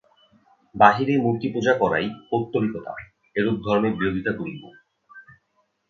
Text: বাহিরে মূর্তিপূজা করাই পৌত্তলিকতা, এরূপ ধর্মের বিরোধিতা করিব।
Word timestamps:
বাহিরে 0.75 1.13
মূর্তিপূজা 1.17 1.73
করাই 1.73 2.07
পৌত্তলিকতা, 2.29 2.93
এরূপ 3.35 3.57
ধর্মের 3.65 3.93
বিরোধিতা 3.95 4.31
করিব। 4.31 4.61